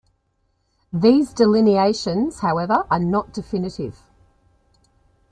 These 0.91 1.31
delineations, 1.31 2.39
however, 2.39 2.87
are 2.89 2.97
not 2.99 3.31
definitive. 3.33 3.99